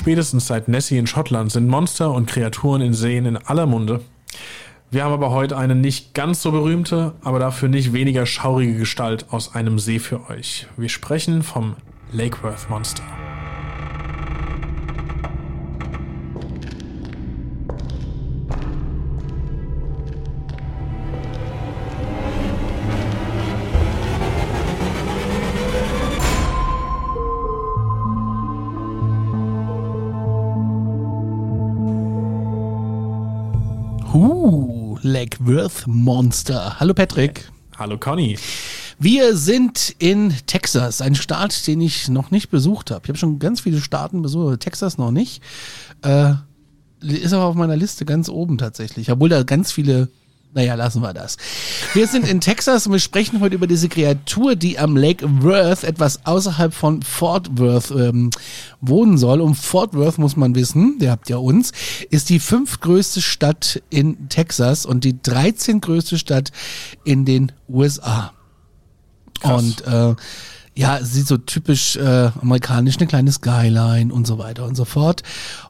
[0.00, 4.00] Spätestens seit Nessie in Schottland sind Monster und Kreaturen in Seen in aller Munde.
[4.90, 9.26] Wir haben aber heute eine nicht ganz so berühmte, aber dafür nicht weniger schaurige Gestalt
[9.28, 10.66] aus einem See für euch.
[10.78, 11.76] Wir sprechen vom
[12.12, 13.02] Lakeworth Monster.
[35.50, 36.78] Lakeworth Monster.
[36.78, 37.50] Hallo Patrick.
[37.76, 38.38] Hallo Conny.
[39.00, 43.00] Wir sind in Texas, ein Staat, den ich noch nicht besucht habe.
[43.02, 45.42] Ich habe schon ganz viele Staaten besucht, Texas noch nicht.
[46.02, 46.34] Äh,
[47.00, 50.08] ist aber auf meiner Liste ganz oben tatsächlich, obwohl da ganz viele
[50.52, 51.36] naja, lassen wir das.
[51.94, 55.84] Wir sind in Texas und wir sprechen heute über diese Kreatur, die am Lake Worth,
[55.84, 58.30] etwas außerhalb von Fort Worth, ähm,
[58.80, 59.40] wohnen soll.
[59.40, 61.70] Und Fort Worth, muss man wissen, der habt ja uns,
[62.10, 65.80] ist die fünftgrößte Stadt in Texas und die 13.
[65.80, 66.50] größte Stadt
[67.04, 68.32] in den USA.
[69.40, 69.62] Krass.
[69.62, 70.16] Und äh,
[70.74, 75.22] ja, sieht so typisch äh, amerikanisch, eine kleine Skyline und so weiter und so fort.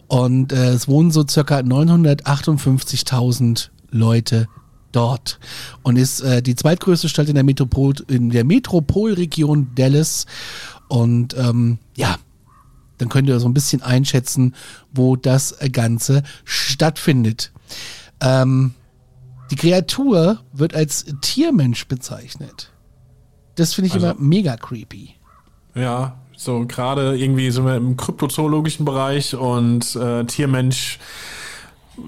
[0.08, 4.48] Und äh, es wohnen so circa 958.000 Leute
[4.92, 5.38] dort
[5.82, 10.26] und ist äh, die zweitgrößte Stadt in der Metropol in der Metropolregion Dallas
[10.88, 12.16] und ähm, ja
[12.98, 14.54] dann könnt ihr so ein bisschen einschätzen
[14.92, 17.50] wo das Ganze stattfindet.
[18.20, 18.74] Ähm,
[19.50, 22.70] die Kreatur wird als Tiermensch bezeichnet.
[23.54, 25.14] Das finde ich Also- immer mega creepy.
[25.74, 30.98] Ja, so gerade irgendwie sind wir im kryptozoologischen Bereich und äh, Tiermensch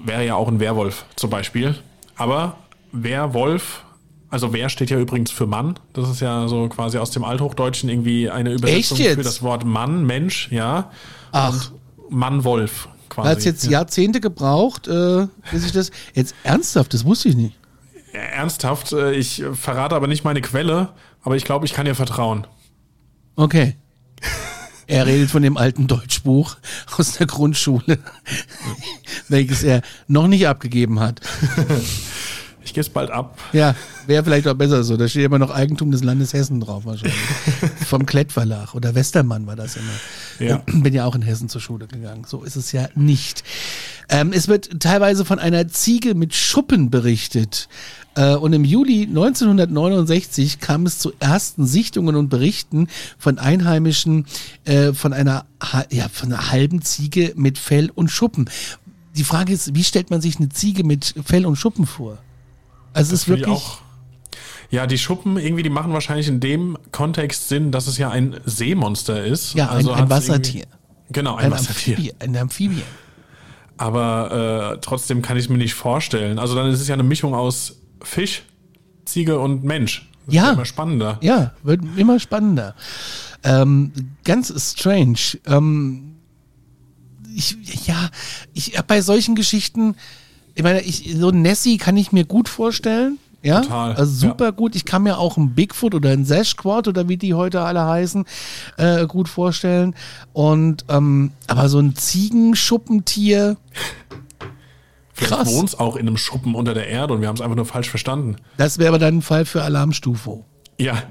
[0.05, 1.75] wäre ja auch ein Werwolf zum Beispiel.
[2.15, 2.57] Aber
[2.93, 3.83] Werwolf,
[4.29, 5.77] also Wer steht ja übrigens für Mann.
[5.91, 10.05] Das ist ja so quasi aus dem Althochdeutschen irgendwie eine Übersetzung für das Wort Mann,
[10.05, 10.89] Mensch, ja.
[11.31, 11.71] ach
[12.09, 13.29] Mann-Wolf quasi.
[13.29, 13.71] hat es jetzt ja.
[13.71, 17.55] Jahrzehnte gebraucht äh, bis ich das jetzt ernsthaft das wusste ich nicht
[18.13, 20.89] Ernsthaft, äh, ich verrate aber nicht meine Quelle,
[21.23, 22.45] aber ich glaube, ich kann dir vertrauen.
[23.35, 23.75] Okay.
[24.85, 26.57] Er redet von dem alten Deutschbuch
[26.97, 27.97] aus der Grundschule,
[29.29, 31.21] welches er noch nicht abgegeben hat.
[32.65, 33.37] Ich gehe es bald ab.
[33.51, 33.75] Ja,
[34.07, 34.95] wäre vielleicht auch besser so.
[34.95, 37.17] Da steht immer noch Eigentum des Landes Hessen drauf wahrscheinlich.
[37.87, 40.47] Vom Klett Verlag oder Westermann war das immer.
[40.47, 40.63] Ja.
[40.65, 42.23] Bin ja auch in Hessen zur Schule gegangen.
[42.25, 43.43] So ist es ja nicht.
[44.09, 47.67] Ähm, es wird teilweise von einer Ziege mit Schuppen berichtet.
[48.15, 52.87] Äh, und im Juli 1969 kam es zu ersten Sichtungen und Berichten
[53.17, 54.25] von Einheimischen
[54.65, 55.45] äh, von einer
[55.91, 58.49] ja, von einer halben Ziege mit Fell und Schuppen.
[59.15, 62.17] Die Frage ist, wie stellt man sich eine Ziege mit Fell und Schuppen vor?
[62.93, 63.79] Also es ist wirklich auch.
[64.69, 68.39] Ja, die Schuppen irgendwie, die machen wahrscheinlich in dem Kontext Sinn, dass es ja ein
[68.45, 69.53] Seemonster ist.
[69.53, 70.65] ja ein, Also ein hat's Wassertier.
[71.11, 71.95] Genau, ein, Ein Wassertier.
[71.97, 72.83] Amphibie, ein Amphibien.
[73.77, 76.39] Aber äh, trotzdem kann ich es mir nicht vorstellen.
[76.39, 78.43] Also dann ist es ja eine Mischung aus Fisch,
[79.05, 80.09] Ziege und Mensch.
[80.25, 80.47] Das Ja.
[80.47, 81.17] Ist immer spannender.
[81.21, 82.75] Ja, wird immer spannender.
[83.43, 83.91] Ähm,
[84.23, 85.17] ganz strange.
[85.45, 86.15] Ähm,
[87.35, 88.09] ich, ja,
[88.53, 89.95] ich bei solchen Geschichten,
[90.55, 93.19] ich meine, ich, so ein Nessie kann ich mir gut vorstellen.
[93.41, 94.73] Ja, Total, also super gut.
[94.73, 98.23] Ich kann mir auch ein Bigfoot oder ein Sasquatch oder wie die heute alle heißen,
[98.77, 99.95] äh, gut vorstellen.
[100.31, 103.57] Und ähm, aber so ein Ziegenschuppentier,
[105.13, 107.55] Vielleicht wohnt es auch in einem Schuppen unter der Erde und wir haben es einfach
[107.55, 108.37] nur falsch verstanden.
[108.57, 110.43] das wäre aber dann ein Fall für Alarmstufo.
[110.79, 111.03] Ja,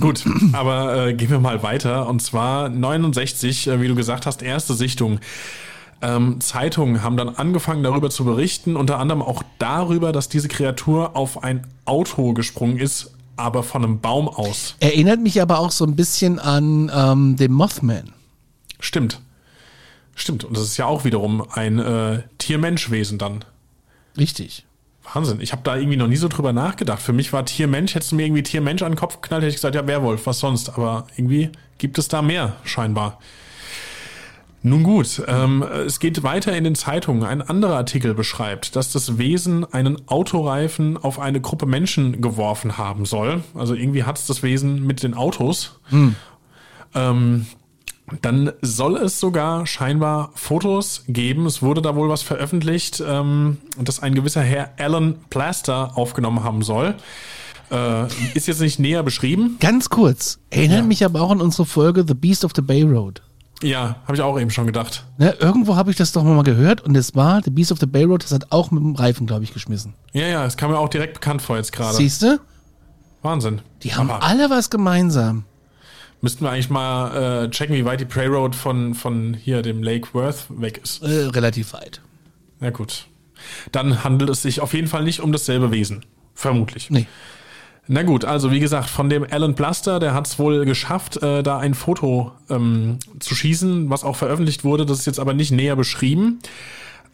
[0.00, 0.24] gut.
[0.52, 2.08] Aber äh, gehen wir mal weiter.
[2.08, 5.20] Und zwar 69, äh, wie du gesagt hast, erste Sichtung.
[6.00, 11.16] Ähm, Zeitungen haben dann angefangen darüber zu berichten, unter anderem auch darüber, dass diese Kreatur
[11.16, 14.76] auf ein Auto gesprungen ist, aber von einem Baum aus.
[14.80, 18.12] Erinnert mich aber auch so ein bisschen an ähm, den Mothman.
[18.80, 19.20] Stimmt.
[20.14, 20.44] Stimmt.
[20.44, 23.44] Und das ist ja auch wiederum ein äh, Tier-Mensch-Wesen dann.
[24.16, 24.64] Richtig.
[25.14, 25.40] Wahnsinn.
[25.40, 27.00] Ich habe da irgendwie noch nie so drüber nachgedacht.
[27.00, 29.56] Für mich war Tier-Mensch, hättest du mir irgendwie Tier-Mensch an den Kopf geknallt, hätte ich
[29.56, 30.70] gesagt, ja, Werwolf, was sonst.
[30.70, 33.18] Aber irgendwie gibt es da mehr, scheinbar.
[34.62, 37.22] Nun gut, ähm, es geht weiter in den Zeitungen.
[37.22, 43.04] Ein anderer Artikel beschreibt, dass das Wesen einen Autoreifen auf eine Gruppe Menschen geworfen haben
[43.06, 43.42] soll.
[43.54, 45.78] Also irgendwie hat es das Wesen mit den Autos.
[46.94, 47.46] Ähm,
[48.22, 51.46] dann soll es sogar scheinbar Fotos geben.
[51.46, 56.62] Es wurde da wohl was veröffentlicht, ähm, dass ein gewisser Herr Alan Plaster aufgenommen haben
[56.62, 56.94] soll.
[57.70, 59.56] Äh, ist jetzt nicht näher beschrieben.
[59.60, 60.84] Ganz kurz, erinnert Ja.
[60.84, 63.20] mich aber auch an unsere Folge The Beast of the Bay Road.
[63.62, 65.04] Ja, habe ich auch eben schon gedacht.
[65.18, 67.86] Ne, irgendwo habe ich das doch mal gehört und es war The Beast of the
[67.86, 69.94] Bay Road, das hat auch mit dem Reifen, glaube ich, geschmissen.
[70.12, 71.96] Ja, ja, es kam mir auch direkt bekannt vor jetzt gerade.
[71.96, 72.38] Siehst du?
[73.22, 73.60] Wahnsinn.
[73.82, 75.44] Die haben Aber alle was gemeinsam.
[76.20, 79.82] Müssten wir eigentlich mal äh, checken, wie weit die Prey Road von, von hier, dem
[79.82, 81.02] Lake Worth, weg ist.
[81.02, 82.00] Äh, relativ weit.
[82.60, 83.06] Na gut.
[83.70, 86.04] Dann handelt es sich auf jeden Fall nicht um dasselbe Wesen.
[86.34, 86.90] Vermutlich.
[86.90, 87.06] Nee.
[87.90, 91.42] Na gut, also wie gesagt, von dem Alan Blaster, der hat es wohl geschafft, äh,
[91.42, 94.84] da ein Foto ähm, zu schießen, was auch veröffentlicht wurde.
[94.84, 96.40] Das ist jetzt aber nicht näher beschrieben.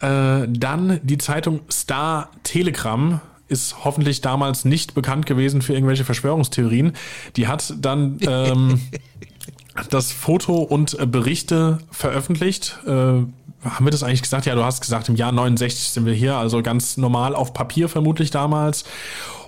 [0.01, 6.91] Äh, dann die Zeitung Star Telegram ist hoffentlich damals nicht bekannt gewesen für irgendwelche Verschwörungstheorien.
[7.37, 8.81] Die hat dann ähm,
[9.89, 12.79] das Foto und äh, Berichte veröffentlicht.
[12.85, 14.45] Äh, haben wir das eigentlich gesagt?
[14.45, 17.87] Ja, du hast gesagt, im Jahr 69 sind wir hier, also ganz normal auf Papier
[17.87, 18.83] vermutlich damals.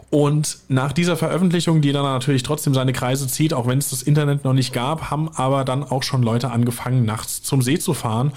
[0.09, 4.01] Und nach dieser Veröffentlichung, die dann natürlich trotzdem seine Kreise zieht, auch wenn es das
[4.01, 7.93] Internet noch nicht gab, haben aber dann auch schon Leute angefangen, nachts zum See zu
[7.93, 8.31] fahren,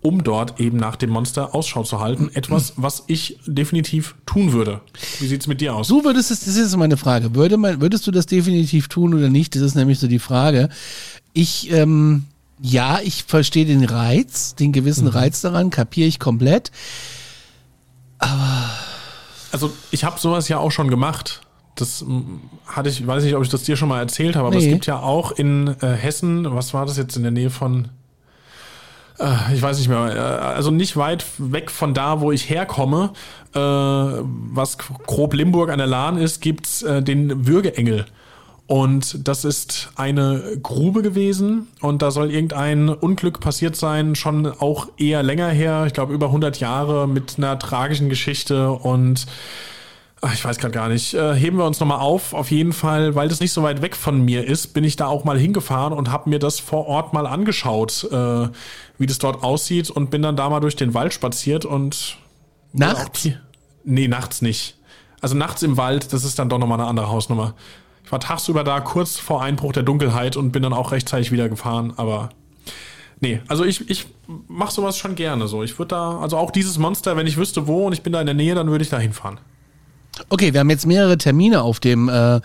[0.00, 2.30] um dort eben nach dem Monster Ausschau zu halten.
[2.32, 4.80] Etwas, was ich definitiv tun würde.
[5.18, 5.88] Wie sieht's mit dir aus?
[5.88, 9.28] Du würdest es, das ist meine Frage, Würde man, würdest du das definitiv tun oder
[9.28, 9.54] nicht?
[9.54, 10.70] Das ist nämlich so die Frage.
[11.34, 12.24] Ich, ähm,
[12.62, 16.70] ja, ich verstehe den Reiz, den gewissen Reiz daran, kapiere ich komplett.
[19.52, 21.40] Also ich habe sowas ja auch schon gemacht.
[21.76, 22.22] Das mm,
[22.66, 24.72] hatte ich, weiß nicht, ob ich das dir schon mal erzählt habe, aber es Nee.
[24.72, 27.88] gibt ja auch in äh, Hessen, was war das jetzt in der Nähe von,
[29.18, 33.12] äh, ich weiß nicht mehr, äh, also nicht weit weg von da, wo ich herkomme,
[33.54, 38.06] äh, was grob Limburg an der Lahn ist, gibt's den Würgeengel.
[38.70, 44.86] Und das ist eine Grube gewesen und da soll irgendein Unglück passiert sein, schon auch
[44.96, 49.26] eher länger her, ich glaube über 100 Jahre mit einer tragischen Geschichte und
[50.20, 52.32] ach, ich weiß gerade gar nicht, äh, heben wir uns nochmal auf.
[52.32, 55.08] Auf jeden Fall, weil das nicht so weit weg von mir ist, bin ich da
[55.08, 58.48] auch mal hingefahren und habe mir das vor Ort mal angeschaut, äh,
[58.98, 62.18] wie das dort aussieht und bin dann da mal durch den Wald spaziert und
[62.72, 63.28] Nachts?
[63.82, 64.76] Nee, nachts nicht.
[65.20, 67.54] Also nachts im Wald, das ist dann doch nochmal eine andere Hausnummer.
[68.10, 71.48] Ich war tagsüber da kurz vor Einbruch der Dunkelheit und bin dann auch rechtzeitig wieder
[71.48, 72.30] gefahren, aber
[73.20, 74.08] nee, also ich, ich
[74.48, 75.62] mache sowas schon gerne so.
[75.62, 78.18] Ich würde da, also auch dieses Monster, wenn ich wüsste wo und ich bin da
[78.18, 79.38] in der Nähe, dann würde ich da hinfahren.
[80.28, 82.40] Okay, wir haben jetzt mehrere Termine auf dem äh, äh,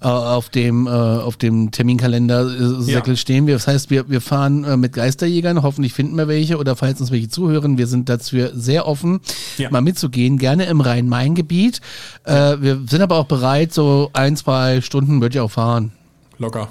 [0.00, 2.48] auf dem äh, auf dem Terminkalender
[2.82, 3.16] Säckel Ja.
[3.16, 3.46] stehen.
[3.46, 5.62] Wir, das heißt, wir wir fahren äh, mit Geisterjägern.
[5.62, 9.20] Hoffentlich finden wir welche oder falls uns welche zuhören, wir sind dazu sehr offen,
[9.56, 9.70] Ja.
[9.70, 10.38] mal mitzugehen.
[10.38, 11.80] Gerne im Rhein-Main-Gebiet.
[12.24, 15.92] Äh, wir sind aber auch bereit, so ein zwei Stunden wird ja auch fahren.
[16.38, 16.70] Locker.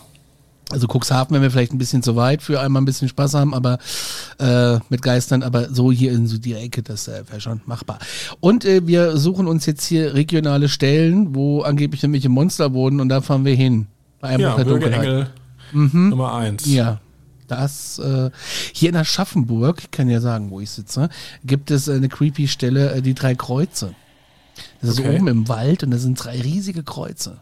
[0.71, 3.53] Also Cuxhaven, wenn wir vielleicht ein bisschen zu weit für einmal ein bisschen Spaß haben,
[3.53, 3.77] aber
[4.39, 7.99] äh, mit Geistern, aber so hier in so die Ecke, das äh, wäre schon machbar.
[8.39, 13.09] Und äh, wir suchen uns jetzt hier regionale Stellen, wo angeblich irgendwelche Monster wohnen und
[13.09, 13.87] da fahren wir hin.
[14.19, 15.27] Bei einem Ja, Dunkelheit.
[15.73, 16.65] Würgeengel Nummer eins.
[16.65, 16.99] Ja.
[17.47, 18.31] Das äh,
[18.71, 21.09] hier in Aschaffenburg, ich kann ja sagen, wo ich sitze,
[21.43, 23.93] gibt es eine creepy Stelle, äh, die drei Kreuze.
[24.81, 25.15] Das ist Okay.
[25.17, 27.39] oben im Wald und da sind drei riesige Kreuze.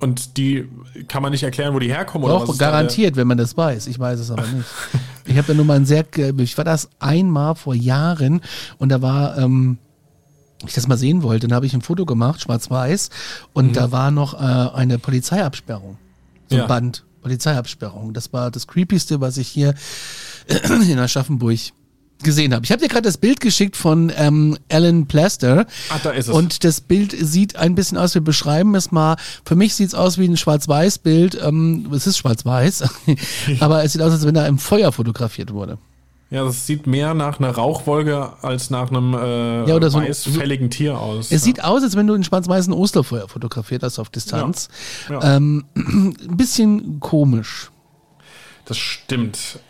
[0.00, 0.68] Und die
[1.08, 3.38] kann man nicht erklären, wo die herkommen oder was Doch, ist da garantiert, wenn man
[3.38, 3.86] das weiß.
[3.86, 4.66] Ich weiß es aber nicht.
[5.24, 6.04] ich habe da nur mal ein sehr,
[6.38, 8.42] ich war das einmal vor Jahren
[8.78, 9.78] und da war, ähm,
[10.66, 13.10] ich das mal sehen wollte, dann habe ich ein Foto gemacht, schwarz-weiß,
[13.52, 14.36] und da war noch äh,
[14.74, 15.96] eine Polizeiabsperrung.
[16.48, 16.66] So ein Ja.
[16.66, 18.12] Band, Polizeiabsperrung.
[18.12, 19.74] Das war das Creepyste, was ich hier
[20.88, 21.58] in Aschaffenburg
[22.22, 22.64] gesehen habe.
[22.64, 25.66] Ich habe dir gerade das Bild geschickt von ähm, Alan Plaster.
[25.90, 26.34] Ah, da ist es.
[26.34, 29.16] Und das Bild sieht ein bisschen aus, wir beschreiben es mal.
[29.44, 31.38] Für mich sieht es aus wie ein Schwarz-Weiß-Bild.
[31.42, 32.84] Ähm, es ist schwarz-weiß,
[33.60, 35.78] aber es sieht aus, als wenn da im Feuer fotografiert wurde.
[36.28, 40.70] Ja, das sieht mehr nach einer Rauchwolke als nach einem äh, Ja, oder so weißfälligen
[40.70, 41.26] Tier aus.
[41.26, 41.38] Es ja.
[41.38, 44.68] sieht aus, als wenn du ein schwarz-weißen Osterfeuer fotografiert hast auf Distanz.
[45.08, 45.20] Ja.
[45.20, 45.36] Ja.
[45.36, 47.70] Ähm, ein bisschen komisch.
[48.64, 49.60] Das stimmt.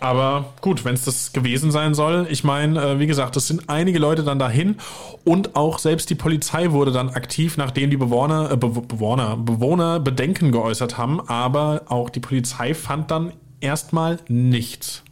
[0.00, 3.68] Aber gut, wenn es das gewesen sein soll, ich meine, äh, wie gesagt, es sind
[3.68, 4.76] einige Leute dann dahin
[5.24, 9.98] und auch selbst die Polizei wurde dann aktiv, nachdem die Bewohner, äh, Be Bewohner, Bewohner
[9.98, 15.02] Bedenken geäußert haben, aber auch die Polizei fand dann erstmal nichts.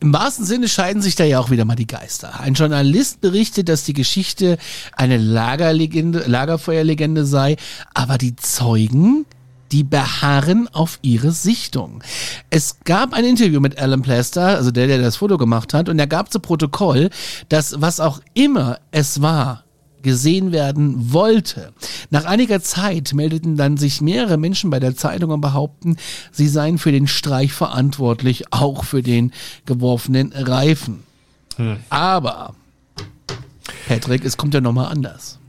[0.00, 2.38] Im wahrsten Sinne scheiden sich da ja auch wieder mal die Geister.
[2.40, 4.58] Ein Journalist berichtet, dass die Geschichte
[4.92, 7.56] eine Lagerlegende, Lagerfeuerlegende sei,
[7.94, 9.24] aber die Zeugen
[9.72, 12.02] die beharren auf ihre Sichtung.
[12.50, 15.98] Es gab ein Interview mit Alan Plaster, also der, der das Foto gemacht hat, und
[15.98, 17.10] er gab zu Protokoll,
[17.48, 19.64] dass was auch immer es war,
[20.02, 21.72] gesehen werden wollte.
[22.10, 25.96] Nach einiger Zeit meldeten dann sich mehrere Menschen bei der Zeitung und behaupten,
[26.30, 29.32] sie seien für den Streich verantwortlich, auch für den
[29.64, 31.02] geworfenen Reifen.
[31.56, 31.78] Hm.
[31.90, 32.54] Aber,
[33.88, 35.40] Patrick, es kommt ja nochmal anders.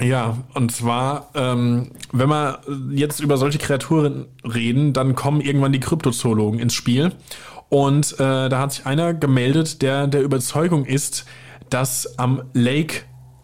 [0.00, 2.60] Ja, und zwar, ähm, wenn wir
[2.90, 7.12] jetzt über solche Kreaturen reden, dann kommen irgendwann die Kryptozoologen ins Spiel.
[7.68, 11.24] Und äh, da hat sich einer gemeldet, der der Überzeugung ist,
[11.70, 13.02] dass am Lake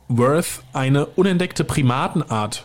[0.09, 2.65] Worth eine unentdeckte Primatenart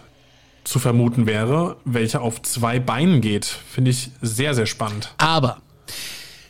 [0.63, 3.46] zu vermuten wäre, welche auf zwei Beinen geht.
[3.46, 5.13] Finde ich sehr, sehr spannend.
[5.17, 5.62] Aber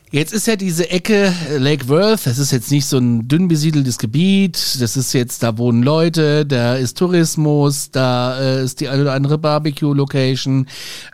[0.09, 3.97] Jetzt ist ja diese Ecke Lake Worth, das ist jetzt nicht so ein dünn besiedeltes
[3.97, 9.01] Gebiet, das ist jetzt, da wohnen Leute, da ist Tourismus, da äh, ist die eine
[9.01, 10.67] oder andere Barbecue-Location,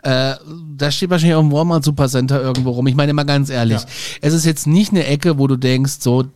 [0.04, 0.34] äh,
[0.76, 2.86] da steht wahrscheinlich auch ein Walmart Supercenter irgendwo rum.
[2.86, 3.86] Ich meine mal ganz ehrlich, ja.
[4.20, 6.26] es ist jetzt nicht eine Ecke, wo du denkst, so,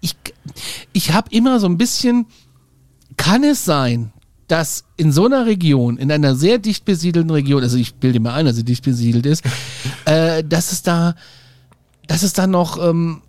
[0.00, 0.16] ich,
[0.92, 2.26] ich habe immer so ein bisschen,
[3.16, 4.12] kann es sein,
[4.50, 8.32] dass in so einer Region, in einer sehr dicht besiedelten Region, also ich bilde mir
[8.32, 9.44] ein, dass sie dicht besiedelt ist,
[10.06, 11.14] äh, dass es da,
[12.08, 13.22] dass es da noch ähm,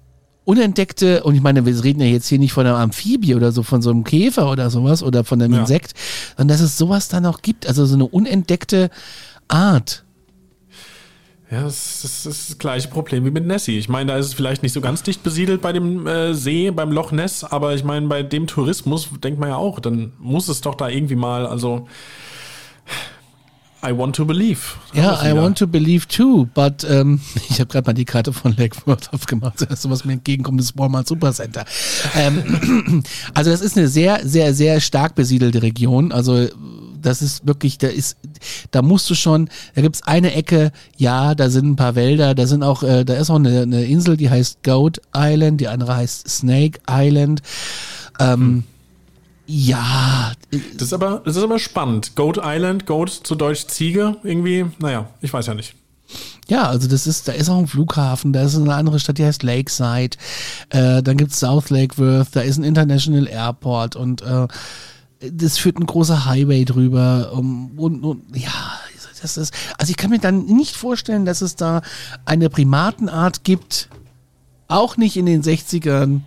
[0.46, 3.62] unentdeckte, und ich meine, wir reden ja jetzt hier nicht von einer Amphibie oder so,
[3.62, 5.60] von so einem Käfer oder sowas oder von einem ja.
[5.62, 5.94] Insekt,
[6.36, 8.90] sondern dass es sowas da noch gibt, also so eine unentdeckte
[9.48, 10.04] Art.
[11.52, 13.78] Ja, das ist das gleiche Problem wie mit Nessie.
[13.78, 16.72] Ich meine, da ist es vielleicht nicht so ganz dicht besiedelt bei dem äh, See,
[16.72, 20.48] beim Loch Ness, aber ich meine, bei dem Tourismus denkt man ja auch, dann muss
[20.48, 21.90] es doch da irgendwie mal, also
[23.84, 24.60] I want to believe.
[24.94, 28.56] Ja, I want to believe too, but ähm, ich habe gerade mal die Karte von
[28.56, 31.66] Lake Worth aufgemacht, das ist was mir entgegenkommt, das Walmart Supercenter.
[32.16, 33.04] Ähm,
[33.34, 36.48] also das ist eine sehr, sehr, sehr stark besiedelte Region, also
[37.02, 38.18] das ist wirklich, da ist,
[38.72, 42.48] da musst du schon, da gibt's eine Ecke, ja, da sind ein paar Wälder, da
[42.48, 45.96] sind auch, äh, da ist auch eine, eine Insel, die heißt Goat Island, die andere
[45.96, 47.42] heißt Snake Island.
[48.20, 48.64] Ähm, hm.
[49.48, 50.32] Ja.
[50.76, 52.16] Das ist aber, das ist aber spannend.
[52.16, 55.76] Goat Island, Goat zu Deutsch Ziege, irgendwie, naja, ich weiß ja nicht.
[56.48, 59.26] Ja, also das ist, da ist auch ein Flughafen, da ist eine andere Stadt, die
[59.26, 60.18] heißt Lakeside,
[60.70, 64.48] äh, dann gibt's South Lake Worth, da ist ein International Airport und äh,
[65.22, 68.80] das führt ein großer Highway drüber um, und, und ja,
[69.22, 71.82] das ist, also ich kann mir dann nicht vorstellen, dass es da
[72.26, 73.90] eine Primatenart gibt,
[74.68, 76.22] auch nicht in den 60ern.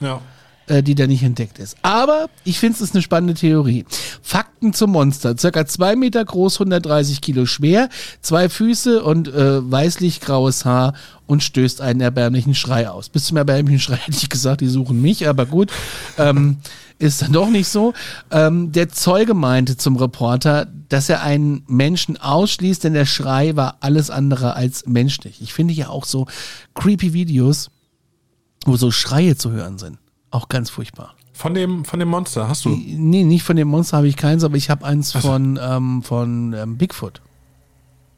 [0.00, 0.20] Ja
[0.70, 1.76] äh, die da nicht entdeckt ist.
[1.82, 3.84] Aber ich finde es ist eine spannende Theorie.
[4.22, 5.36] Fakten zum Monster.
[5.36, 7.88] Circa zwei Meter groß, 130 Kilo schwer,
[8.22, 10.94] zwei Füße und äh, weißlich-graues Haar
[11.26, 13.08] und stößt einen erbärmlichen Schrei aus.
[13.08, 15.72] Bis zum erbärmlichen Schrei hätte ich gesagt, die suchen mich, aber gut.
[16.18, 16.58] Ähm,
[17.00, 17.94] ist dann doch nicht so.
[18.30, 23.78] Ähm, der Zeuge meinte zum Reporter, dass er einen Menschen ausschließt, denn der Schrei war
[23.80, 25.40] alles andere als menschlich.
[25.40, 26.26] Ich finde ja auch so
[26.74, 27.70] creepy Videos,
[28.66, 29.98] wo so Schreie zu hören sind.
[30.30, 31.14] Auch ganz furchtbar.
[31.32, 32.70] Von dem, von dem Monster hast du?
[32.70, 35.28] Nee, nicht von dem Monster habe ich keins, aber ich habe eins also.
[35.28, 37.20] von, ähm, von ähm, Bigfoot.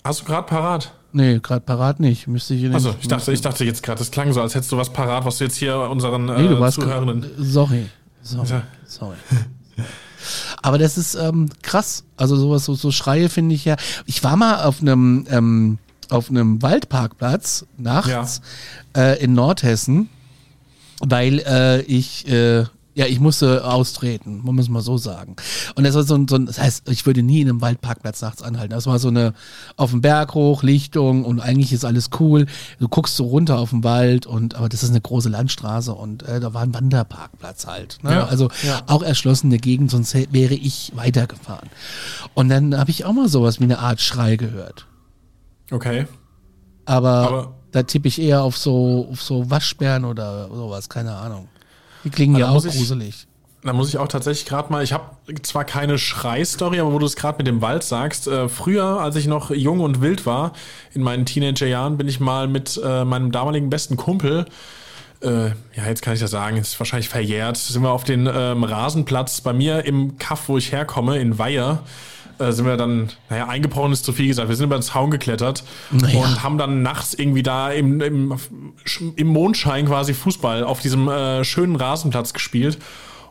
[0.04, 0.92] Hast du gerade parat?
[1.12, 2.26] Nee, gerade parat nicht.
[2.26, 4.76] Müsste ich Also, ich dachte, ich dachte jetzt gerade, das klang so, als hättest du
[4.76, 7.31] was parat, was du jetzt hier unseren äh, nee, du warst Zuhörenden.
[7.38, 7.87] Sorry.
[8.23, 8.62] Sorry.
[8.87, 9.16] Sorry.
[10.62, 12.04] Aber das ist ähm, krass.
[12.16, 13.76] Also sowas, so, so Schreie finde ich ja.
[14.07, 15.78] Ich war mal auf einem ähm,
[16.09, 18.40] auf einem Waldparkplatz nachts
[18.95, 19.02] ja.
[19.02, 20.09] äh, in Nordhessen,
[21.02, 25.37] weil äh, ich äh, ja, ich musste austreten, man muss mal so sagen.
[25.75, 28.21] Und das war so ein, so ein, das heißt, ich würde nie in einem Waldparkplatz
[28.21, 28.75] nachts anhalten.
[28.75, 29.32] Das war so eine
[29.76, 32.47] auf dem Berg hoch, Lichtung und eigentlich ist alles cool.
[32.80, 36.23] Du guckst so runter auf den Wald und aber das ist eine große Landstraße und
[36.25, 37.99] äh, da war ein Wanderparkplatz halt.
[38.02, 38.12] Ne?
[38.12, 38.82] Ja, also ja.
[38.87, 41.71] auch erschlossene Gegend, sonst wäre ich weitergefahren.
[42.35, 44.87] Und dann habe ich auch mal sowas wie eine Art Schrei gehört.
[45.71, 46.06] Okay.
[46.85, 51.49] Aber, aber da tippe ich eher auf so, auf so Waschbären oder sowas, keine Ahnung.
[52.05, 53.26] Die klingen ja auch gruselig.
[53.64, 55.05] Da muss ich auch tatsächlich gerade mal, ich habe
[55.43, 59.14] zwar keine Schrei-Story, aber wo du es gerade mit dem Wald sagst, äh, früher, als
[59.14, 60.52] ich noch jung und wild war,
[60.95, 64.47] in meinen Teenagerjahren, bin ich mal mit äh, meinem damaligen besten Kumpel,
[65.23, 68.64] äh, ja, jetzt kann ich das sagen, ist wahrscheinlich verjährt, sind wir auf den ähm,
[68.64, 71.85] Rasenplatz bei mir im Kaff, wo ich herkomme, in Weiher,
[72.39, 75.11] äh, sind wir dann, naja, eingebrochen ist zu viel gesagt, wir sind über den Zaun
[75.11, 76.21] geklettert naja.
[76.21, 78.37] und haben dann nachts irgendwie da im, im,
[79.17, 82.79] im Mondschein quasi Fußball auf diesem äh, schönen Rasenplatz gespielt.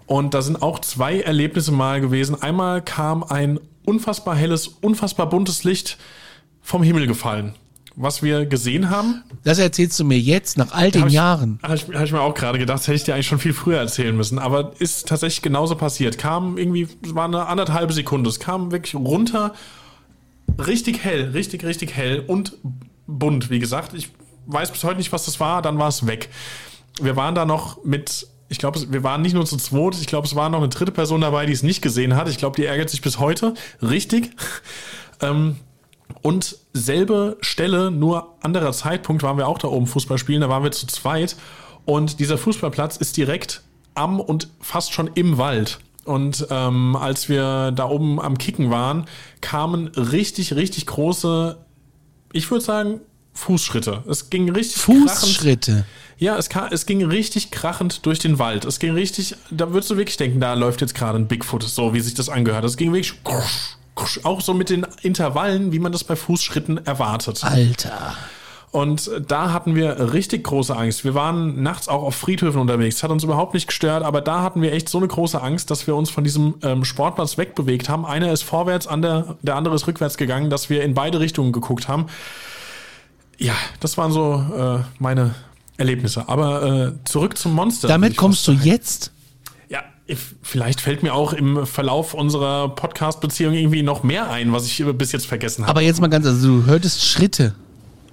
[0.05, 2.41] Und da sind auch zwei Erlebnisse mal gewesen.
[2.41, 5.97] Einmal kam ein unfassbar helles, unfassbar buntes Licht
[6.61, 7.55] vom Himmel gefallen
[8.01, 9.23] was wir gesehen haben.
[9.43, 11.59] Das erzählst du mir jetzt, nach all den hab Jahren.
[11.63, 13.79] Habe ich, hab ich, mir auch gerade gedacht, hätte ich dir eigentlich schon viel früher
[13.79, 14.39] erzählen müssen.
[14.39, 16.17] Aber ist tatsächlich genauso passiert.
[16.17, 18.29] Kam irgendwie, es war eine anderthalbe Sekunde.
[18.29, 19.53] Es kam wirklich runter
[20.59, 22.57] richtig hell, richtig, richtig hell und
[23.07, 23.93] bunt, wie gesagt.
[23.93, 24.09] Ich
[24.45, 26.29] weiß bis heute nicht, was das war, dann war es weg.
[27.01, 30.27] Wir waren da noch mit, ich glaube, wir waren nicht nur zu zweit, ich glaube,
[30.27, 32.29] es war noch eine dritte Person dabei, die es nicht gesehen hat.
[32.29, 33.53] Ich glaube, die ärgert sich bis heute.
[33.81, 34.31] Richtig.
[35.23, 35.57] Ähm,
[36.21, 40.63] und selbe Stelle, nur anderer Zeitpunkt, waren wir auch da oben Fußball spielen, da waren
[40.63, 41.35] wir zu zweit.
[41.85, 43.61] Und dieser Fußballplatz ist direkt
[43.95, 45.79] am und fast schon im Wald.
[46.05, 49.05] Und ähm, als wir da oben am Kicken waren,
[49.41, 51.57] kamen richtig, richtig große,
[52.33, 53.01] ich würde sagen,
[53.33, 54.03] Fußschritte.
[54.07, 55.71] Es ging richtig Fußschritte.
[55.71, 55.85] Krachend.
[56.17, 58.65] Ja, es, kam, es ging richtig krachend durch den Wald.
[58.65, 61.93] Es ging richtig, da würdest du wirklich denken, da läuft jetzt gerade ein Bigfoot, so
[61.93, 62.63] wie sich das angehört.
[62.65, 63.23] Es ging wirklich
[64.23, 67.43] auch so mit den Intervallen, wie man das bei Fußschritten erwartet.
[67.43, 68.15] Alter.
[68.71, 71.03] Und da hatten wir richtig große Angst.
[71.03, 72.95] Wir waren nachts auch auf Friedhöfen unterwegs.
[72.95, 75.69] Das hat uns überhaupt nicht gestört, aber da hatten wir echt so eine große Angst,
[75.71, 78.05] dass wir uns von diesem ähm, Sportplatz wegbewegt haben.
[78.05, 81.89] Einer ist vorwärts, der, der andere ist rückwärts gegangen, dass wir in beide Richtungen geguckt
[81.89, 82.05] haben.
[83.37, 85.35] Ja, das waren so äh, meine
[85.75, 86.29] Erlebnisse.
[86.29, 87.89] Aber äh, zurück zum Monster.
[87.89, 89.11] Damit kommst du jetzt?
[90.41, 95.11] Vielleicht fällt mir auch im Verlauf unserer Podcast-Beziehung irgendwie noch mehr ein, was ich bis
[95.11, 95.71] jetzt vergessen habe.
[95.71, 97.55] Aber jetzt mal ganz, also du hörtest Schritte.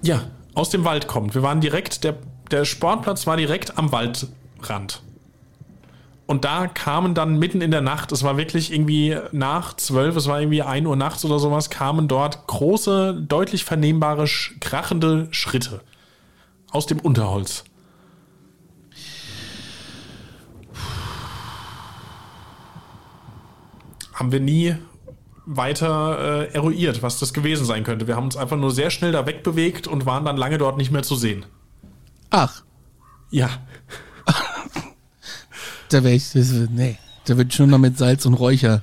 [0.02, 0.22] Ja,
[0.54, 1.34] aus dem Wald kommt.
[1.34, 2.16] Wir waren direkt, der,
[2.50, 5.02] der Sportplatz war direkt am Waldrand.
[6.26, 10.26] Und da kamen dann mitten in der Nacht, es war wirklich irgendwie nach zwölf, es
[10.26, 14.26] war irgendwie ein Uhr nachts oder sowas, kamen dort große, deutlich vernehmbare,
[14.60, 15.80] krachende Schritte
[16.70, 17.64] aus dem Unterholz.
[24.18, 24.74] Haben wir nie
[25.46, 28.08] weiter äh, eruiert, was das gewesen sein könnte.
[28.08, 30.90] Wir haben uns einfach nur sehr schnell da wegbewegt und waren dann lange dort nicht
[30.90, 31.46] mehr zu sehen.
[32.30, 32.64] Ach.
[33.30, 33.48] Ja.
[35.88, 38.82] da wäre ich, das, nee, da würde ich schon noch mit Salz und Räucher.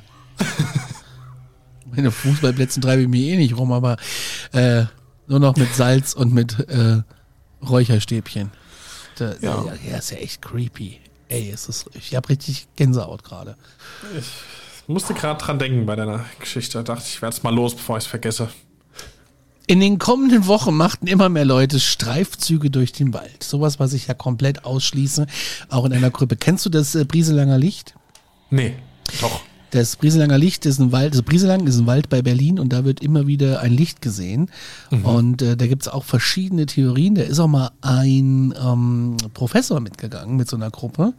[1.93, 3.97] Meine Fußballplätzen treibe ich mir eh nicht rum, aber
[4.53, 4.85] äh,
[5.27, 7.01] nur noch mit Salz und mit äh,
[7.61, 8.51] Räucherstäbchen.
[9.17, 9.65] Da, ja.
[9.85, 11.01] ja, ist ja echt creepy.
[11.27, 13.57] Ey, ist das, ich habe richtig Gänsehaut gerade.
[14.85, 16.83] Ich musste gerade dran denken bei deiner Geschichte.
[16.83, 18.49] Dachte ich, werde es mal los, bevor ich es vergesse.
[19.65, 23.41] In den kommenden Wochen machten immer mehr Leute Streifzüge durch den Wald.
[23.41, 25.25] Sowas, was ich ja komplett ausschließe,
[25.69, 26.35] auch in einer Gruppe.
[26.35, 27.95] Kennst du das äh, Brieselanger Licht?
[28.51, 28.75] Nee,
[29.21, 29.41] doch.
[29.75, 32.85] Das Brieselanger Licht ist ein Wald, also Brieselang ist ein Wald bei Berlin und da
[32.85, 34.49] wird immer wieder ein Licht gesehen.
[34.89, 35.05] Mhm.
[35.05, 37.15] Und äh, da gibt's auch verschiedene Theorien.
[37.15, 41.11] Da ist auch mal ein ähm, Professor mitgegangen mit so einer Gruppe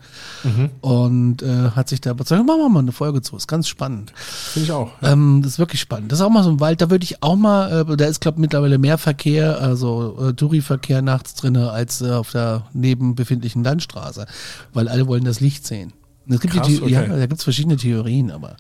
[0.43, 0.71] mhm.
[0.81, 3.37] und äh, hat sich da überzeugt, machen wir mal eine Folge zu.
[3.37, 4.15] Ist ganz spannend.
[4.17, 4.91] Finde ich auch.
[5.03, 5.13] Ja.
[5.13, 6.11] Ähm, das ist wirklich spannend.
[6.11, 8.23] Das ist auch mal so ein Wald, da würde ich auch mal, äh, da ist,
[8.23, 13.63] glaube mittlerweile mehr Verkehr, also äh, Touri-Verkehr nachts drinne als äh, auf der neben befindlichen
[13.63, 14.25] Landstraße,
[14.73, 15.93] weil alle wollen das Licht sehen.
[16.29, 16.93] Es gibt Krass, die, okay.
[16.93, 18.57] Ja, da gibt es verschiedene Theorien, aber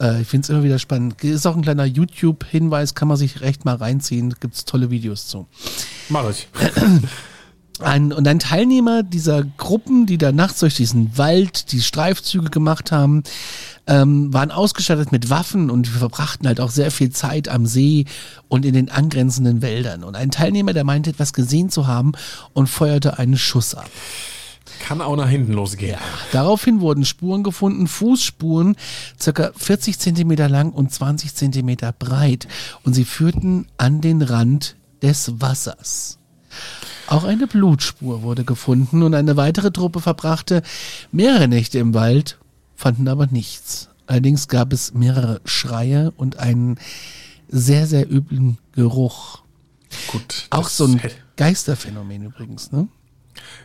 [0.00, 1.22] äh, ich finde es immer wieder spannend.
[1.24, 4.34] Ist auch ein kleiner YouTube-Hinweis, kann man sich recht mal reinziehen.
[4.38, 5.46] Gibt es tolle Videos zu.
[6.08, 6.48] Mach ich.
[7.78, 12.90] Ein, und ein Teilnehmer dieser Gruppen, die da nachts durch diesen Wald die Streifzüge gemacht
[12.90, 13.22] haben,
[13.86, 18.06] ähm, waren ausgestattet mit Waffen und wir verbrachten halt auch sehr viel Zeit am See
[18.48, 20.04] und in den angrenzenden Wäldern.
[20.04, 22.12] Und ein Teilnehmer, der meinte, etwas gesehen zu haben
[22.54, 23.90] und feuerte einen Schuss ab.
[24.80, 25.92] Kann auch nach hinten losgehen.
[25.92, 25.98] Ja,
[26.32, 28.76] daraufhin wurden Spuren gefunden, Fußspuren,
[29.20, 32.48] circa 40 Zentimeter lang und 20 Zentimeter breit.
[32.84, 36.18] Und sie führten an den Rand des Wassers.
[37.06, 40.62] Auch eine Blutspur wurde gefunden und eine weitere Truppe verbrachte
[41.12, 42.38] mehrere Nächte im Wald,
[42.74, 43.88] fanden aber nichts.
[44.06, 46.78] Allerdings gab es mehrere Schreie und einen
[47.48, 49.42] sehr, sehr üblen Geruch.
[50.08, 50.46] Gut.
[50.50, 51.00] Auch so ein
[51.36, 52.88] Geisterphänomen übrigens, ne?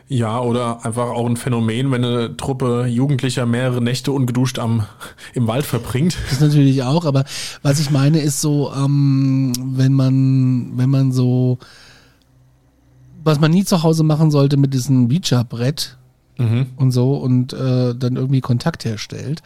[0.08, 4.86] Ja, oder einfach auch ein Phänomen, wenn eine Truppe Jugendlicher mehrere Nächte ungeduscht am,
[5.32, 6.16] im Wald verbringt.
[6.28, 7.24] Das natürlich auch, aber
[7.62, 11.58] was ich meine ist so, ähm, wenn man, wenn man so,
[13.24, 15.96] was man nie zu Hause machen sollte mit diesem Beacher-Brett
[16.38, 16.66] mhm.
[16.76, 19.42] und so und äh, dann irgendwie Kontakt herstellt,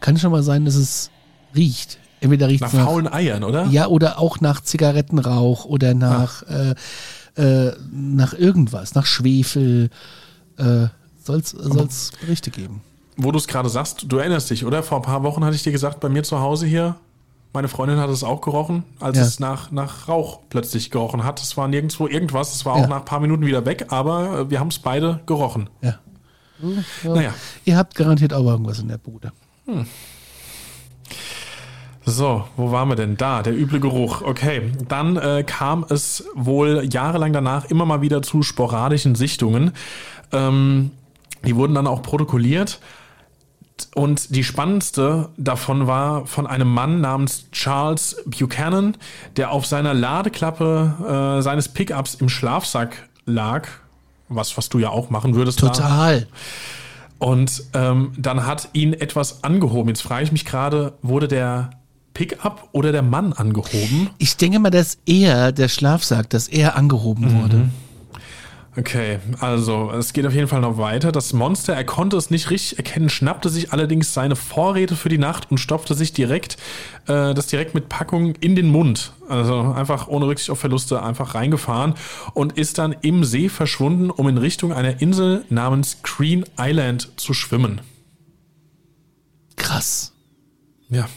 [0.00, 1.10] kann schon mal sein, dass es
[1.56, 1.98] riecht.
[2.20, 3.66] Entweder riecht nach, nach faulen Eiern, oder?
[3.66, 6.74] Ja, oder auch nach Zigarettenrauch oder nach äh,
[7.38, 9.90] äh, nach irgendwas, nach Schwefel.
[10.56, 10.88] Äh,
[11.24, 12.80] soll es Berichte geben.
[13.16, 14.82] Wo du es gerade sagst, du erinnerst dich, oder?
[14.82, 16.96] Vor ein paar Wochen hatte ich dir gesagt, bei mir zu Hause hier,
[17.52, 19.24] meine Freundin hat es auch gerochen, als ja.
[19.24, 21.40] es nach, nach Rauch plötzlich gerochen hat.
[21.40, 22.86] Es war nirgendwo irgendwas, es war auch ja.
[22.86, 25.68] nach ein paar Minuten wieder weg, aber äh, wir haben es beide gerochen.
[25.82, 25.98] Ja.
[26.62, 27.14] ja.
[27.14, 27.34] Naja.
[27.64, 29.32] Ihr habt garantiert auch irgendwas in der Bude.
[29.66, 29.86] Hm.
[32.08, 33.18] So, wo waren wir denn?
[33.18, 34.22] Da, der üble Geruch.
[34.22, 39.72] Okay, dann äh, kam es wohl jahrelang danach immer mal wieder zu sporadischen Sichtungen.
[40.32, 40.90] Ähm,
[41.44, 42.80] die wurden dann auch protokolliert.
[43.94, 48.96] Und die spannendste davon war von einem Mann namens Charles Buchanan,
[49.36, 53.68] der auf seiner Ladeklappe äh, seines Pickups im Schlafsack lag.
[54.30, 55.62] Was, was du ja auch machen würdest.
[55.62, 55.68] Da.
[55.68, 56.26] Total.
[57.18, 59.88] Und ähm, dann hat ihn etwas angehoben.
[59.88, 61.70] Jetzt frage ich mich gerade, wurde der
[62.18, 64.10] Pickup oder der Mann angehoben?
[64.18, 67.70] Ich denke mal, dass eher der Schlafsack, dass er angehoben wurde.
[68.76, 71.12] Okay, also es geht auf jeden Fall noch weiter.
[71.12, 75.18] Das Monster, er konnte es nicht richtig erkennen, schnappte sich allerdings seine Vorräte für die
[75.18, 76.56] Nacht und stopfte sich direkt
[77.06, 79.12] äh, das direkt mit Packung in den Mund.
[79.28, 81.94] Also einfach ohne Rücksicht auf Verluste einfach reingefahren
[82.34, 87.32] und ist dann im See verschwunden, um in Richtung einer Insel namens Green Island zu
[87.32, 87.80] schwimmen.
[89.54, 90.12] Krass.
[90.88, 91.08] Ja.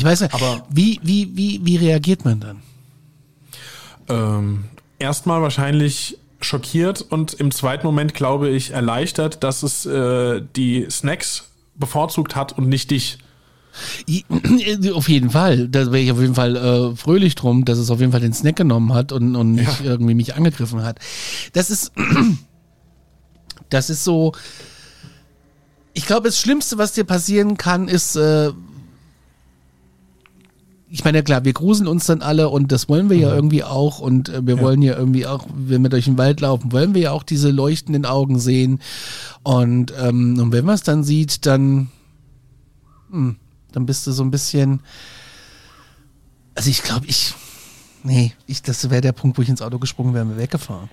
[0.00, 2.62] Ich weiß nicht, Aber- wie, wie, wie, wie reagiert man dann?
[4.08, 4.64] Ähm,
[4.98, 11.50] erstmal wahrscheinlich schockiert und im zweiten Moment glaube ich erleichtert, dass es äh, die Snacks
[11.74, 13.18] bevorzugt hat und nicht dich.
[14.94, 15.68] Auf jeden Fall.
[15.68, 18.32] Da wäre ich auf jeden Fall äh, fröhlich drum, dass es auf jeden Fall den
[18.32, 20.98] Snack genommen hat und, und nicht irgendwie mich angegriffen hat.
[21.52, 21.92] Das ist,
[23.68, 24.32] das ist so.
[25.92, 28.50] Ich glaube, das Schlimmste, was dir passieren kann, ist, äh,
[30.90, 34.00] ich meine, klar, wir gruseln uns dann alle und das wollen wir ja irgendwie auch
[34.00, 37.02] und äh, wir wollen ja irgendwie auch, wenn wir durch den Wald laufen, wollen wir
[37.02, 38.80] ja auch diese leuchtenden Augen sehen
[39.42, 41.88] und, ähm, und wenn man es dann sieht, dann
[43.72, 44.80] dann bist du so ein bisschen.
[46.54, 47.34] Also ich glaube, ich.
[48.02, 50.88] Nee, ich, das wäre der Punkt, wo ich ins Auto gesprungen wäre und wäre weggefahren.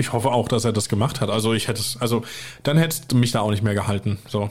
[0.00, 1.30] Ich hoffe auch, dass er das gemacht hat.
[1.30, 2.22] Also ich hätte es, also
[2.62, 4.18] dann hättest du mich da auch nicht mehr gehalten.
[4.28, 4.50] So.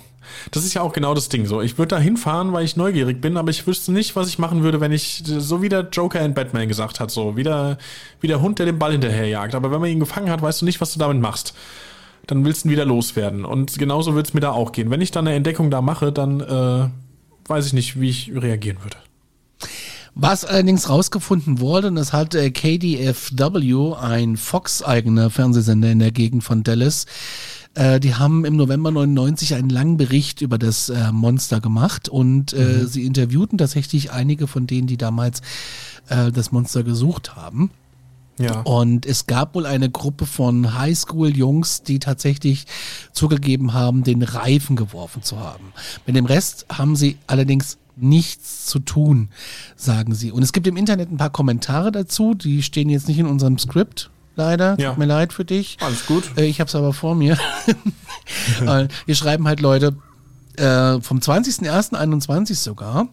[0.52, 1.46] Das ist ja auch genau das Ding.
[1.46, 4.38] So, ich würde da hinfahren, weil ich neugierig bin, aber ich wüsste nicht, was ich
[4.38, 7.78] machen würde, wenn ich, so wie der Joker in Batman gesagt hat, so, wie der,
[8.22, 9.56] wie der Hund, der den Ball hinterherjagt.
[9.56, 11.56] Aber wenn man ihn gefangen hat, weißt du nicht, was du damit machst.
[12.28, 13.44] Dann willst du ihn wieder loswerden.
[13.44, 14.92] Und genauso wird es mir da auch gehen.
[14.92, 18.78] Wenn ich dann eine Entdeckung da mache, dann äh, weiß ich nicht, wie ich reagieren
[18.84, 18.98] würde.
[20.22, 26.44] Was allerdings rausgefunden wurde, und das hat äh, KDFW, ein Fox-eigener Fernsehsender in der Gegend
[26.44, 27.06] von Dallas,
[27.74, 32.52] äh, die haben im November 99 einen langen Bericht über das äh, Monster gemacht und
[32.52, 35.42] äh, sie interviewten tatsächlich einige von denen, die damals
[36.10, 37.72] äh, das Monster gesucht haben.
[38.38, 38.60] Ja.
[38.62, 42.66] Und es gab wohl eine Gruppe von Highschool-Jungs, die tatsächlich
[43.14, 45.72] zugegeben haben, den Reifen geworfen zu haben.
[46.06, 49.30] Mit dem Rest haben sie allerdings nichts zu tun,
[49.76, 50.32] sagen sie.
[50.32, 53.58] Und es gibt im Internet ein paar Kommentare dazu, die stehen jetzt nicht in unserem
[53.58, 54.10] Skript.
[54.36, 54.90] Leider, Ja.
[54.92, 55.78] tut mir leid für dich.
[55.82, 56.32] Alles gut.
[56.38, 57.38] Äh, Ich habe es aber vor mir.
[58.66, 59.96] Äh, Hier schreiben halt Leute
[60.56, 63.08] äh, vom 20.01.21 sogar.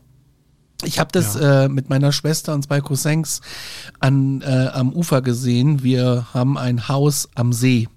[0.85, 3.41] Ich habe das äh, mit meiner Schwester und zwei Cousins
[3.99, 5.83] an, äh, am Ufer gesehen.
[5.83, 7.89] Wir haben ein Haus am See.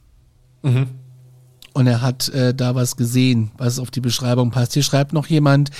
[0.61, 4.73] Und er hat äh, da was gesehen, was auf die Beschreibung passt.
[4.73, 5.71] Hier schreibt noch jemand,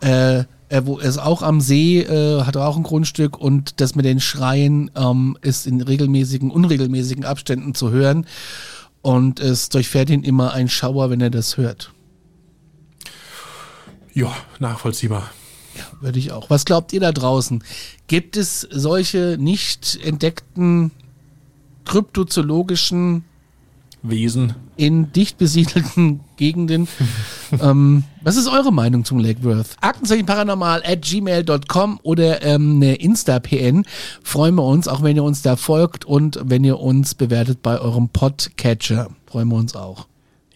[0.00, 4.04] äh, er wo- ist auch am See, äh, hat auch ein Grundstück und das mit
[4.04, 8.26] den Schreien ähm, ist in regelmäßigen, unregelmäßigen Abständen zu hören.
[9.02, 11.92] Und es durchfährt ihn immer ein Schauer, wenn er das hört.
[14.14, 15.30] Ja, nachvollziehbar.
[16.00, 16.48] Würde ich auch.
[16.50, 17.62] Was glaubt ihr da draußen?
[18.06, 20.92] Gibt es solche nicht entdeckten
[21.84, 23.24] kryptozoologischen
[24.04, 24.54] Wesen.
[24.76, 26.86] in dicht besiedelten Gegenden.
[27.60, 29.76] ähm, was ist eure Meinung zum Lake Worth?
[29.80, 33.84] Aktenzeichen paranormal at gmail.com oder ähm, eine Insta-PN.
[34.22, 37.80] Freuen wir uns, auch wenn ihr uns da folgt und wenn ihr uns bewertet bei
[37.80, 39.08] eurem Podcatcher.
[39.26, 40.06] Freuen wir uns auch.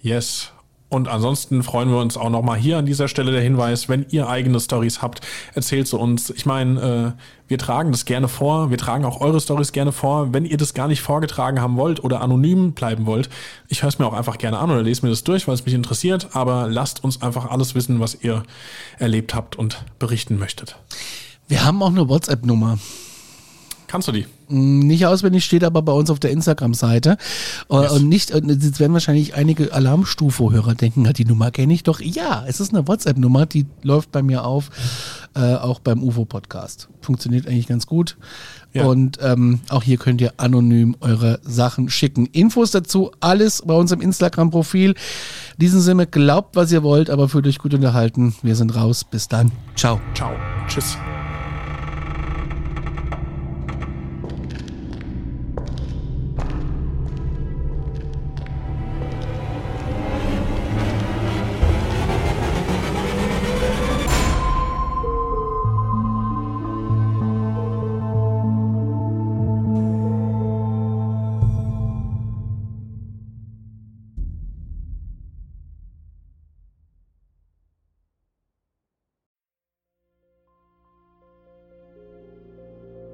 [0.03, 0.53] Yes.
[0.91, 4.29] Und ansonsten freuen wir uns auch nochmal hier an dieser Stelle der Hinweis, wenn ihr
[4.29, 5.21] eigene Stories habt,
[5.55, 6.31] erzählt sie uns.
[6.31, 10.33] Ich meine, äh, wir tragen das gerne vor, wir tragen auch eure Stories gerne vor.
[10.33, 13.29] Wenn ihr das gar nicht vorgetragen haben wollt oder anonym bleiben wollt,
[13.69, 15.67] ich höre es mir auch einfach gerne an oder lese mir das durch, weil es
[15.67, 16.29] mich interessiert.
[16.33, 18.43] Aber lasst uns einfach alles wissen, was ihr
[18.99, 20.77] erlebt habt und berichten möchtet.
[21.49, 22.79] Wir haben auch eine WhatsApp-Nummer.
[23.89, 24.27] Kannst du die?
[24.49, 27.17] Nicht auswendig, steht aber bei uns auf der Instagram-Seite.
[27.71, 27.93] Äh, Yes.
[27.93, 32.01] Und nicht, und jetzt werden wahrscheinlich einige Alarmstufe-Hörer denken, "Ja, die Nummer kenne ich doch.
[32.01, 34.71] Ja, es ist eine WhatsApp-Nummer, die läuft bei mir auf,
[35.35, 36.89] äh, auch beim UFO-Podcast.
[37.01, 38.17] Funktioniert eigentlich ganz gut.
[38.75, 38.85] Ja.
[38.85, 42.27] Und ähm, auch hier könnt ihr anonym eure Sachen schicken.
[42.27, 44.91] Infos dazu, alles bei uns im Instagram-Profil.
[44.91, 44.97] In
[45.59, 48.35] diesem Sinne, glaubt, was ihr wollt, aber fühlt euch gut unterhalten.
[48.43, 49.05] Wir sind raus.
[49.11, 49.51] Bis dann.
[49.75, 49.99] Ciao.
[50.15, 50.33] Ciao.
[50.69, 50.97] Tschüss.